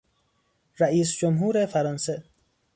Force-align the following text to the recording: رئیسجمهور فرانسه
رئیسجمهور 0.79 1.65
فرانسه 1.65 2.23